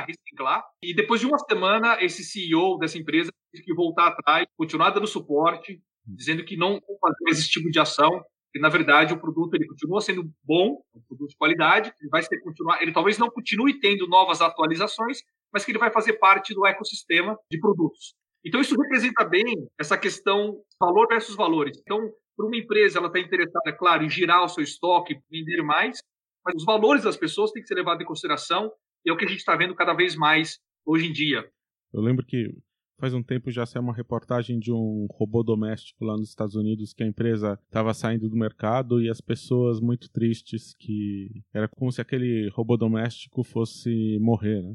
reciclar, 0.00 0.64
e 0.82 0.94
depois 0.94 1.20
de 1.20 1.26
uma 1.26 1.38
semana, 1.38 2.02
esse 2.02 2.24
CEO 2.24 2.78
dessa 2.78 2.98
empresa 2.98 3.30
teve 3.52 3.64
que 3.64 3.74
voltar 3.74 4.08
atrás, 4.08 4.46
continuar 4.56 4.90
dando 4.90 5.06
suporte, 5.06 5.80
dizendo 6.06 6.44
que 6.44 6.56
não 6.56 6.80
fazer 7.00 7.30
esse 7.30 7.48
tipo 7.48 7.70
de 7.70 7.78
ação, 7.78 8.22
que 8.52 8.58
na 8.58 8.68
verdade 8.68 9.12
o 9.12 9.20
produto 9.20 9.54
ele 9.54 9.66
continua 9.66 10.00
sendo 10.00 10.24
bom, 10.42 10.82
um 10.94 11.00
produto 11.06 11.30
de 11.30 11.36
qualidade, 11.36 11.92
ele 12.00 12.10
vai 12.10 12.22
ser 12.22 12.40
continuar, 12.40 12.82
ele 12.82 12.92
talvez 12.92 13.18
não 13.18 13.28
continue 13.28 13.78
tendo 13.78 14.06
novas 14.08 14.40
atualizações, 14.40 15.18
mas 15.52 15.64
que 15.64 15.70
ele 15.70 15.78
vai 15.78 15.90
fazer 15.90 16.14
parte 16.14 16.54
do 16.54 16.66
ecossistema 16.66 17.38
de 17.50 17.58
produtos. 17.60 18.14
Então 18.44 18.60
isso 18.60 18.80
representa 18.80 19.24
bem 19.24 19.44
essa 19.78 19.98
questão 19.98 20.62
valor 20.80 21.06
versus 21.08 21.34
valores. 21.34 21.78
Então, 21.80 21.98
para 22.36 22.46
uma 22.46 22.56
empresa, 22.56 22.98
ela 22.98 23.08
está 23.08 23.18
interessada, 23.18 23.72
claro, 23.76 24.04
em 24.04 24.08
girar 24.08 24.44
o 24.44 24.48
seu 24.48 24.62
estoque, 24.62 25.18
vender 25.30 25.62
mais, 25.62 25.98
mas 26.44 26.54
os 26.54 26.64
valores 26.64 27.02
das 27.02 27.16
pessoas 27.16 27.50
têm 27.50 27.60
que 27.60 27.68
ser 27.68 27.74
levados 27.74 28.02
em 28.02 28.06
consideração 28.06 28.72
é 29.06 29.12
o 29.12 29.16
que 29.16 29.24
a 29.24 29.28
gente 29.28 29.38
está 29.38 29.56
vendo 29.56 29.74
cada 29.74 29.92
vez 29.94 30.14
mais 30.16 30.58
hoje 30.84 31.06
em 31.06 31.12
dia. 31.12 31.48
Eu 31.92 32.00
lembro 32.00 32.24
que 32.24 32.54
faz 32.98 33.14
um 33.14 33.22
tempo 33.22 33.50
já 33.50 33.64
saiu 33.64 33.82
uma 33.82 33.94
reportagem 33.94 34.58
de 34.58 34.72
um 34.72 35.06
robô 35.10 35.42
doméstico 35.42 36.04
lá 36.04 36.16
nos 36.16 36.28
Estados 36.28 36.56
Unidos 36.56 36.92
que 36.92 37.02
a 37.02 37.06
empresa 37.06 37.58
estava 37.66 37.94
saindo 37.94 38.28
do 38.28 38.36
mercado 38.36 39.00
e 39.00 39.08
as 39.08 39.20
pessoas 39.20 39.80
muito 39.80 40.10
tristes 40.10 40.74
que 40.78 41.42
era 41.54 41.68
como 41.68 41.92
se 41.92 42.00
aquele 42.00 42.48
robô 42.50 42.76
doméstico 42.76 43.44
fosse 43.44 44.18
morrer, 44.20 44.62
né? 44.62 44.74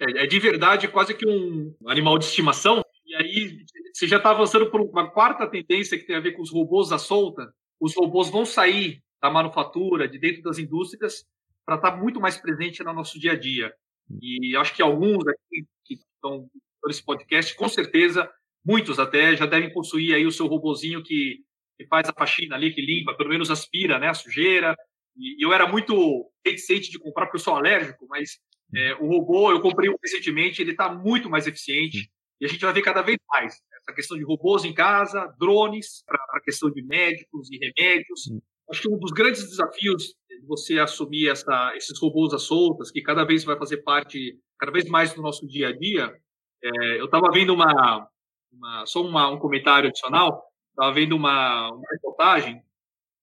É, 0.00 0.24
é 0.24 0.26
de 0.26 0.38
verdade 0.38 0.88
quase 0.88 1.14
que 1.14 1.26
um 1.26 1.74
animal 1.86 2.18
de 2.18 2.24
estimação. 2.24 2.82
E 3.06 3.14
aí 3.14 3.64
você 3.92 4.06
já 4.06 4.16
está 4.16 4.30
avançando 4.30 4.70
por 4.70 4.80
uma 4.80 5.10
quarta 5.10 5.46
tendência 5.46 5.98
que 5.98 6.06
tem 6.06 6.16
a 6.16 6.20
ver 6.20 6.32
com 6.32 6.42
os 6.42 6.50
robôs 6.50 6.90
à 6.92 6.98
solta. 6.98 7.52
Os 7.80 7.94
robôs 7.94 8.28
vão 8.28 8.44
sair 8.44 9.02
da 9.20 9.30
manufatura, 9.30 10.08
de 10.08 10.18
dentro 10.18 10.42
das 10.42 10.58
indústrias, 10.58 11.24
para 11.64 11.76
estar 11.76 11.92
tá 11.92 11.96
muito 11.96 12.20
mais 12.20 12.36
presente 12.36 12.82
no 12.82 12.92
nosso 12.92 13.18
dia 13.18 13.32
a 13.32 13.38
dia. 13.38 13.72
E 14.20 14.56
acho 14.56 14.74
que 14.74 14.82
alguns 14.82 15.26
aqui 15.26 15.66
que 15.84 15.94
estão 15.94 16.48
nesse 16.86 17.02
podcast, 17.02 17.54
com 17.56 17.68
certeza, 17.68 18.30
muitos 18.64 18.98
até, 18.98 19.36
já 19.36 19.46
devem 19.46 19.72
possuir 19.72 20.14
aí 20.14 20.26
o 20.26 20.32
seu 20.32 20.46
robozinho 20.46 21.02
que, 21.02 21.38
que 21.78 21.86
faz 21.86 22.08
a 22.08 22.12
faxina 22.12 22.56
ali, 22.56 22.72
que 22.72 22.80
limpa, 22.80 23.14
pelo 23.14 23.30
menos 23.30 23.50
aspira 23.50 23.98
né, 23.98 24.08
a 24.08 24.14
sujeira. 24.14 24.76
E, 25.16 25.42
eu 25.44 25.52
era 25.52 25.66
muito 25.66 26.30
reticente 26.44 26.90
de 26.90 26.98
comprar 26.98 27.26
porque 27.26 27.36
eu 27.36 27.42
sou 27.42 27.54
alérgico, 27.54 28.06
mas 28.08 28.38
é, 28.74 28.94
o 28.94 29.06
robô, 29.06 29.50
eu 29.50 29.60
comprei 29.60 29.88
um 29.88 29.96
recentemente, 30.02 30.60
ele 30.60 30.72
está 30.72 30.92
muito 30.92 31.30
mais 31.30 31.46
eficiente. 31.46 32.10
E 32.40 32.46
a 32.46 32.48
gente 32.48 32.60
vai 32.60 32.72
ver 32.72 32.82
cada 32.82 33.02
vez 33.02 33.18
mais 33.28 33.54
essa 33.76 33.94
questão 33.94 34.16
de 34.16 34.24
robôs 34.24 34.64
em 34.64 34.74
casa, 34.74 35.32
drones 35.38 36.02
para 36.06 36.18
a 36.30 36.40
questão 36.40 36.70
de 36.70 36.82
médicos 36.82 37.48
e 37.50 37.58
remédios. 37.58 38.32
Acho 38.68 38.82
que 38.82 38.88
um 38.88 38.98
dos 38.98 39.12
grandes 39.12 39.48
desafios 39.48 40.14
de 40.23 40.23
você 40.46 40.78
assumir 40.78 41.28
essa, 41.28 41.72
esses 41.76 41.98
robôs 42.00 42.32
às 42.32 42.42
soltas, 42.42 42.90
que 42.90 43.02
cada 43.02 43.24
vez 43.24 43.44
vai 43.44 43.56
fazer 43.56 43.78
parte, 43.78 44.38
cada 44.58 44.72
vez 44.72 44.88
mais 44.88 45.12
do 45.12 45.22
nosso 45.22 45.46
dia 45.46 45.68
a 45.68 45.76
dia. 45.76 46.14
É, 46.62 47.00
eu 47.00 47.06
estava 47.06 47.30
vendo 47.30 47.52
uma, 47.52 48.08
uma 48.52 48.86
só 48.86 49.02
uma, 49.02 49.30
um 49.30 49.38
comentário 49.38 49.88
adicional, 49.88 50.42
estava 50.70 50.92
vendo 50.92 51.16
uma, 51.16 51.70
uma 51.70 51.86
reportagem 51.92 52.62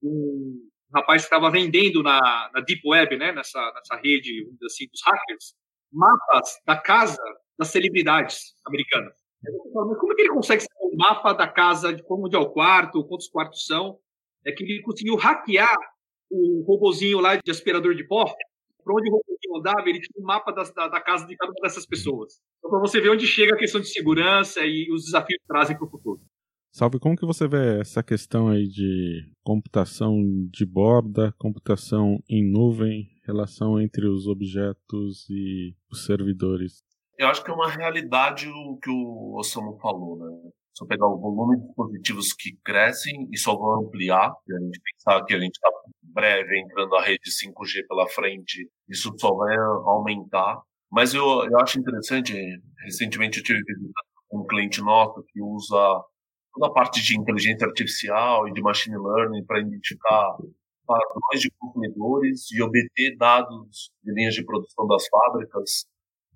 de 0.02 0.08
um 0.08 0.70
rapaz 0.94 1.22
que 1.22 1.28
estava 1.28 1.50
vendendo 1.50 2.04
na, 2.04 2.50
na 2.54 2.62
Deep 2.62 2.82
Web, 2.86 3.18
né, 3.18 3.32
nessa, 3.32 3.60
nessa 3.74 3.96
rede 3.96 4.48
assim, 4.66 4.88
dos 4.88 5.02
hackers, 5.06 5.56
mapas 5.92 6.60
da 6.66 6.78
casa 6.78 7.22
das 7.58 7.70
celebridades 7.70 8.54
americanas. 8.66 9.14
Como 9.74 10.12
é 10.12 10.16
que 10.16 10.22
ele 10.22 10.34
consegue 10.34 10.62
saber 10.62 10.94
o 10.94 10.98
mapa 10.98 11.34
da 11.34 11.48
casa, 11.48 11.94
de 11.94 12.04
como 12.04 12.28
é 12.32 12.38
o 12.38 12.50
quarto, 12.50 13.04
quantos 13.06 13.28
quartos 13.28 13.66
são? 13.66 13.98
É 14.46 14.52
que 14.52 14.64
ele 14.64 14.82
conseguiu 14.82 15.16
hackear 15.16 15.78
o 16.32 16.64
robozinho 16.66 17.20
lá 17.20 17.36
de 17.36 17.52
aspirador 17.52 17.94
de 17.94 18.08
pó, 18.08 18.26
para 18.84 18.96
onde 18.96 19.10
o 19.10 19.14
robozinho 19.14 19.58
andava, 19.58 19.88
ele 19.88 20.00
tinha 20.00 20.24
um 20.24 20.26
mapa 20.26 20.52
da, 20.52 20.64
da, 20.64 20.88
da, 20.88 21.02
casa 21.02 21.28
de 21.28 21.36
cada 21.36 21.52
uma 21.52 21.62
dessas 21.62 21.86
pessoas. 21.86 22.40
Então, 22.58 22.72
para 22.72 22.80
você 22.80 23.00
ver 23.00 23.10
onde 23.10 23.28
chega 23.28 23.54
a 23.54 23.58
questão 23.58 23.82
de 23.82 23.88
segurança 23.88 24.62
e 24.62 24.92
os 24.92 25.06
desafios 25.06 25.40
que 25.40 25.48
trazem 25.48 25.78
para 25.78 25.86
o 25.86 25.90
futuro. 25.90 26.22
Salve, 26.74 27.00
como 27.00 27.18
que 27.18 27.26
você 27.26 27.48
vê 27.50 27.82
essa 27.82 28.02
questão 28.02 28.48
aí 28.48 28.66
de 28.66 29.30
computação 29.44 30.16
de 30.50 30.66
borda, 30.66 31.34
computação 31.38 32.24
em 32.30 32.50
nuvem, 32.50 33.10
relação 33.26 33.80
entre 33.80 34.08
os 34.08 34.26
objetos 34.26 35.30
e 35.30 35.76
os 35.92 36.06
servidores? 36.06 36.82
Eu 37.18 37.28
acho 37.28 37.44
que 37.44 37.52
é 37.52 37.54
uma 37.54 37.70
realidade 37.70 38.48
o 38.48 38.78
que 38.78 38.90
o 38.90 39.36
Osamu 39.38 39.78
falou, 39.80 40.18
né? 40.18 40.52
Eu 40.80 40.88
pegar 40.88 41.08
o 41.08 41.20
volume 41.20 41.58
de 41.58 41.68
dispositivos 41.68 42.34
que 42.34 42.58
crescem 42.64 43.28
e 43.32 43.38
só 43.38 43.56
vão 43.56 43.86
ampliar, 43.86 44.34
e 44.48 44.56
a 44.56 44.60
gente 44.60 44.80
pensar 44.82 45.24
que 45.26 45.34
a 45.34 45.40
gente 45.40 45.54
está 45.54 45.70
breve 46.02 46.60
entrando 46.60 46.96
a 46.96 47.04
rede 47.04 47.30
5G 47.30 47.88
pela 47.88 48.08
frente, 48.08 48.68
isso 48.90 49.14
só 49.20 49.34
vai 49.36 49.56
aumentar. 49.58 50.60
Mas 50.92 51.14
eu, 51.14 51.24
eu 51.46 51.60
acho 51.60 51.80
interessante, 51.80 52.34
recentemente 52.84 53.40
eu 53.40 53.44
tive 53.44 53.62
um 54.32 54.46
cliente 54.46 54.82
nosso 54.82 55.24
que 55.30 55.42
usa 55.42 56.04
toda 56.54 56.68
a 56.68 56.74
parte 56.74 57.02
de 57.02 57.18
inteligência 57.18 57.68
artificial 57.68 58.48
e 58.48 58.54
de 58.54 58.62
machine 58.62 58.98
learning 58.98 59.46
para 59.46 59.62
identificar 59.62 60.36
padrões 60.86 61.42
de 61.42 61.52
consumidores 61.58 62.52
e 62.52 62.62
obter 62.62 63.16
dados 63.18 63.92
de 64.04 64.14
linhas 64.14 64.34
de 64.34 64.44
produção 64.44 64.88
das 64.88 65.08
fábricas 65.08 65.86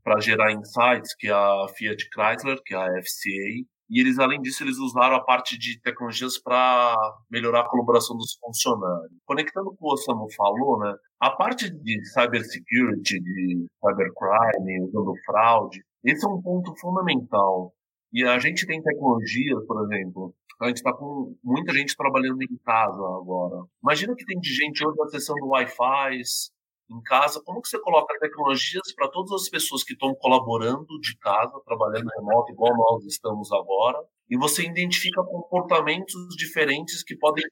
para 0.03 0.19
gerar 0.21 0.51
insights, 0.51 1.15
que 1.15 1.27
é 1.27 1.33
a 1.33 1.67
Fiat 1.75 2.07
Chrysler, 2.13 2.61
que 2.63 2.73
é 2.73 2.77
a 2.77 3.01
FCA, 3.01 3.67
e 3.89 3.99
eles, 3.99 4.17
além 4.17 4.41
disso, 4.41 4.63
eles 4.63 4.77
usaram 4.77 5.15
a 5.15 5.23
parte 5.23 5.57
de 5.57 5.79
tecnologias 5.81 6.39
para 6.39 6.95
melhorar 7.29 7.61
a 7.61 7.69
colaboração 7.69 8.17
dos 8.17 8.35
funcionários. 8.39 9.11
Conectando 9.25 9.75
com 9.75 9.85
o 9.85 9.89
que 9.89 9.93
o 9.93 9.97
Samu 9.97 10.27
falou, 10.35 10.79
né, 10.79 10.93
a 11.19 11.31
parte 11.31 11.69
de 11.69 12.05
cybersecurity, 12.13 13.19
de 13.19 13.67
cybercrime, 13.79 14.81
usando 14.87 15.13
fraude, 15.25 15.83
esse 16.03 16.25
é 16.25 16.29
um 16.29 16.41
ponto 16.41 16.73
fundamental. 16.79 17.73
E 18.11 18.23
a 18.23 18.39
gente 18.39 18.65
tem 18.65 18.81
tecnologias, 18.81 19.65
por 19.67 19.83
exemplo, 19.85 20.33
a 20.61 20.67
gente 20.67 20.77
está 20.77 20.93
com 20.93 21.35
muita 21.43 21.73
gente 21.73 21.97
trabalhando 21.97 22.41
em 22.41 22.57
casa 22.63 22.95
agora. 22.95 23.65
Imagina 23.83 24.15
que 24.15 24.25
tem 24.25 24.41
gente 24.41 24.85
hoje 24.85 25.01
acessando 25.01 25.47
Wi-Fi, 25.47 26.21
em 26.89 27.01
casa, 27.01 27.41
como 27.43 27.61
que 27.61 27.67
você 27.67 27.79
coloca 27.79 28.17
tecnologias 28.19 28.93
para 28.95 29.09
todas 29.09 29.41
as 29.41 29.49
pessoas 29.49 29.83
que 29.83 29.93
estão 29.93 30.13
colaborando 30.15 30.99
de 31.01 31.17
casa, 31.17 31.59
trabalhando 31.65 32.09
remoto, 32.17 32.51
igual 32.51 32.75
nós 32.75 33.05
estamos 33.05 33.51
agora, 33.51 33.99
e 34.29 34.37
você 34.37 34.63
identifica 34.63 35.23
comportamentos 35.23 36.13
diferentes 36.37 37.03
que 37.03 37.15
podem 37.17 37.43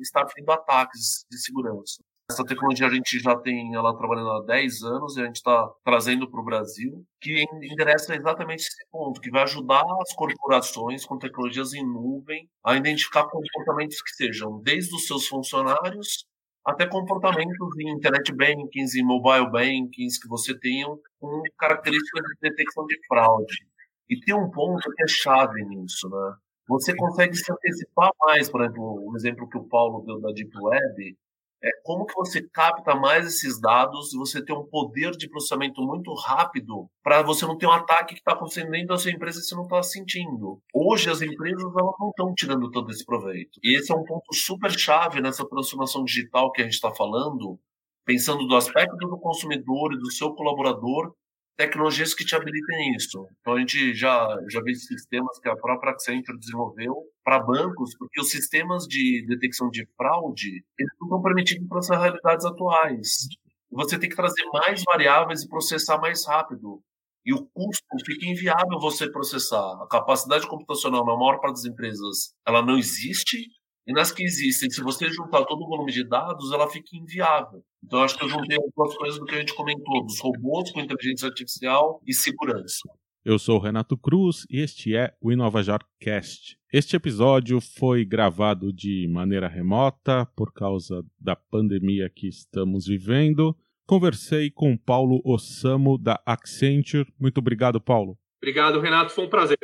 estar 0.00 0.24
tendo 0.26 0.50
ataques 0.50 1.24
de 1.30 1.38
segurança. 1.38 2.02
Essa 2.28 2.44
tecnologia 2.44 2.88
a 2.88 2.90
gente 2.90 3.20
já 3.20 3.36
tem 3.36 3.72
ela 3.72 3.96
trabalhando 3.96 4.30
há 4.30 4.42
10 4.44 4.82
anos 4.82 5.16
e 5.16 5.20
a 5.20 5.26
gente 5.26 5.36
está 5.36 5.70
trazendo 5.84 6.28
para 6.28 6.40
o 6.40 6.44
Brasil, 6.44 7.06
que 7.20 7.44
endereça 7.62 8.16
exatamente 8.16 8.62
esse 8.62 8.84
ponto, 8.90 9.20
que 9.20 9.30
vai 9.30 9.44
ajudar 9.44 9.84
as 10.00 10.12
corporações 10.12 11.06
com 11.06 11.18
tecnologias 11.18 11.72
em 11.72 11.86
nuvem 11.86 12.50
a 12.64 12.74
identificar 12.74 13.28
comportamentos 13.28 14.02
que 14.02 14.10
sejam 14.10 14.60
desde 14.60 14.92
os 14.96 15.06
seus 15.06 15.28
funcionários 15.28 16.26
até 16.66 16.84
comportamentos 16.88 17.78
em 17.78 17.92
internet 17.92 18.34
bankings 18.34 18.98
e 18.98 19.02
mobile 19.04 19.48
bankings 19.50 20.18
que 20.20 20.28
você 20.28 20.58
tenham 20.58 20.98
com 21.20 21.40
características 21.56 22.22
de 22.22 22.50
detecção 22.50 22.84
de 22.86 22.98
fraude. 23.06 23.64
E 24.10 24.18
tem 24.20 24.34
um 24.34 24.50
ponto 24.50 24.90
que 24.90 25.02
é 25.02 25.06
chave 25.06 25.64
nisso, 25.64 26.08
né? 26.10 26.34
Você 26.68 26.94
consegue 26.96 27.36
se 27.36 27.52
antecipar 27.52 28.10
mais, 28.20 28.50
por 28.50 28.60
exemplo, 28.60 29.08
o 29.08 29.16
exemplo 29.16 29.48
que 29.48 29.56
o 29.56 29.68
Paulo 29.68 30.04
deu 30.04 30.20
da 30.20 30.32
Deep 30.32 30.50
Web, 30.60 31.16
é 31.62 31.70
como 31.82 32.04
que 32.06 32.14
você 32.14 32.42
capta 32.52 32.94
mais 32.94 33.26
esses 33.26 33.60
dados 33.60 34.12
e 34.12 34.18
você 34.18 34.44
tem 34.44 34.56
um 34.56 34.66
poder 34.66 35.12
de 35.12 35.28
processamento 35.28 35.82
muito 35.82 36.12
rápido 36.14 36.88
para 37.02 37.22
você 37.22 37.46
não 37.46 37.56
ter 37.56 37.66
um 37.66 37.72
ataque 37.72 38.14
que 38.14 38.20
está 38.20 38.32
acontecendo 38.32 38.70
dentro 38.70 38.88
da 38.88 38.98
sua 38.98 39.10
empresa 39.10 39.40
e 39.40 39.42
você 39.42 39.54
não 39.54 39.64
está 39.64 39.82
sentindo. 39.82 40.60
Hoje 40.74 41.10
as 41.10 41.22
empresas 41.22 41.62
elas 41.62 41.94
não 41.98 42.10
estão 42.10 42.34
tirando 42.34 42.70
todo 42.70 42.90
esse 42.90 43.04
proveito. 43.04 43.58
E 43.62 43.78
esse 43.78 43.92
é 43.92 43.94
um 43.94 44.04
ponto 44.04 44.34
super 44.34 44.70
chave 44.70 45.20
nessa 45.20 45.48
transformação 45.48 46.04
digital 46.04 46.52
que 46.52 46.60
a 46.60 46.64
gente 46.64 46.74
está 46.74 46.94
falando, 46.94 47.58
pensando 48.04 48.46
do 48.46 48.56
aspecto 48.56 48.96
do 48.96 49.18
consumidor 49.18 49.94
e 49.94 49.98
do 49.98 50.12
seu 50.12 50.34
colaborador 50.34 51.14
tecnologias 51.56 52.14
que 52.14 52.24
te 52.24 52.34
habilitem 52.34 52.94
isso. 52.94 53.26
Então 53.40 53.54
a 53.54 53.58
gente 53.58 53.94
já 53.94 54.28
já 54.48 54.60
vê 54.60 54.74
sistemas 54.74 55.38
que 55.38 55.48
a 55.48 55.56
própria 55.56 55.92
Accenture 55.92 56.38
desenvolveu 56.38 56.94
para 57.24 57.40
bancos, 57.40 57.96
porque 57.98 58.20
os 58.20 58.30
sistemas 58.30 58.84
de 58.84 59.24
detecção 59.26 59.70
de 59.70 59.86
fraude 59.96 60.64
eles 60.78 60.92
não 61.00 61.06
estão 61.06 61.22
permitindo 61.22 61.66
para 61.66 61.78
essas 61.78 61.98
realidades 61.98 62.44
atuais. 62.44 63.28
Você 63.70 63.98
tem 63.98 64.08
que 64.08 64.16
trazer 64.16 64.44
mais 64.52 64.82
variáveis 64.84 65.42
e 65.42 65.48
processar 65.48 65.98
mais 65.98 66.26
rápido. 66.26 66.82
E 67.24 67.34
o 67.34 67.44
custo 67.46 67.84
fica 68.04 68.26
inviável 68.26 68.78
você 68.78 69.10
processar. 69.10 69.82
A 69.82 69.88
capacidade 69.88 70.46
computacional 70.46 71.04
na 71.04 71.16
maior 71.16 71.40
parte 71.40 71.56
das 71.56 71.64
empresas 71.64 72.34
ela 72.46 72.62
não 72.62 72.78
existe 72.78 73.48
e 73.86 73.92
nas 73.92 74.10
que 74.10 74.24
existem, 74.24 74.68
se 74.68 74.82
você 74.82 75.08
juntar 75.08 75.44
todo 75.44 75.62
o 75.62 75.68
volume 75.68 75.92
de 75.92 76.02
dados, 76.02 76.50
ela 76.50 76.68
fica 76.68 76.96
inviável. 76.96 77.62
Então, 77.84 78.02
acho 78.02 78.18
que 78.18 78.24
eu 78.24 78.28
juntei 78.28 78.56
algumas 78.56 78.96
coisas 78.96 79.20
do 79.20 79.24
que 79.24 79.34
a 79.34 79.38
gente 79.38 79.54
comentou, 79.54 80.04
dos 80.04 80.18
robôs 80.18 80.72
com 80.72 80.80
inteligência 80.80 81.28
artificial 81.28 82.02
e 82.04 82.12
segurança. 82.12 82.80
Eu 83.24 83.38
sou 83.38 83.58
o 83.58 83.60
Renato 83.60 83.96
Cruz 83.96 84.44
e 84.50 84.60
este 84.60 84.96
é 84.96 85.14
o 85.20 85.30
InovaJor 85.30 85.80
Cast. 86.00 86.58
Este 86.72 86.96
episódio 86.96 87.60
foi 87.60 88.04
gravado 88.04 88.72
de 88.72 89.06
maneira 89.08 89.46
remota 89.46 90.26
por 90.36 90.52
causa 90.52 91.04
da 91.18 91.36
pandemia 91.36 92.10
que 92.10 92.26
estamos 92.26 92.86
vivendo. 92.86 93.56
Conversei 93.86 94.50
com 94.50 94.76
Paulo 94.76 95.20
Ossamo 95.24 95.96
da 95.96 96.20
Accenture. 96.26 97.12
Muito 97.20 97.38
obrigado, 97.38 97.80
Paulo. 97.80 98.18
Obrigado, 98.42 98.80
Renato. 98.80 99.12
Foi 99.12 99.26
um 99.26 99.30
prazer 99.30 99.58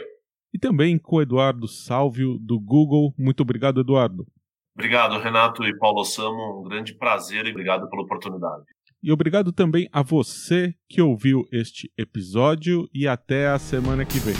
e 0.52 0.59
também 0.59 0.99
com 0.99 1.16
o 1.16 1.23
Eduardo 1.23 1.66
Salvio, 1.66 2.38
do 2.38 2.59
Google. 2.61 3.14
Muito 3.18 3.40
obrigado, 3.40 3.80
Eduardo. 3.80 4.26
Obrigado, 4.75 5.18
Renato 5.18 5.64
e 5.64 5.76
Paulo 5.78 6.04
Samo. 6.04 6.61
Um 6.61 6.68
grande 6.68 6.94
prazer 6.94 7.47
e 7.47 7.50
obrigado 7.50 7.88
pela 7.88 8.02
oportunidade. 8.02 8.64
E 9.02 9.11
obrigado 9.11 9.52
também 9.52 9.88
a 9.92 10.02
você 10.02 10.75
que 10.88 11.02
ouviu 11.02 11.44
este 11.50 11.90
episódio 11.99 12.88
e 12.94 13.09
até 13.09 13.49
a 13.49 13.59
semana 13.59 14.04
que 14.04 14.18
vem. 14.18 14.37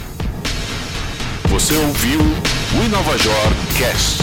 Você 1.50 1.76
ouviu 1.76 2.21
o 2.21 2.85
InovaJor 2.87 3.35
Cast. 3.76 4.22